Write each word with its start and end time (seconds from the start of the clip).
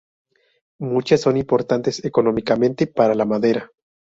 Muchas 0.79 1.21
son 1.21 1.37
importantes 1.37 2.03
económicamente 2.05 2.87
para 2.87 3.13
madera. 3.23 3.71